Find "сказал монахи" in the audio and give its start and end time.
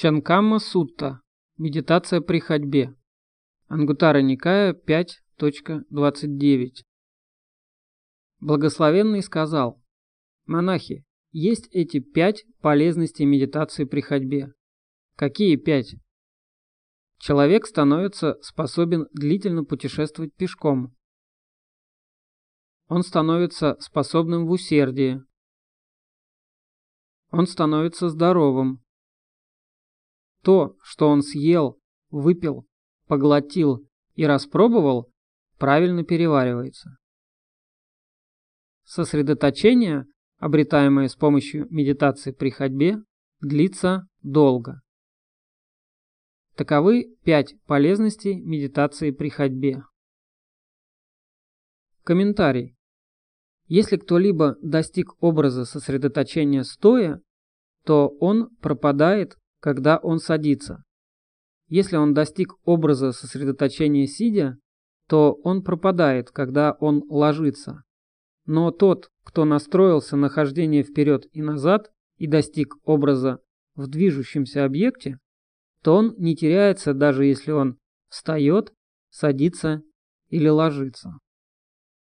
9.24-11.04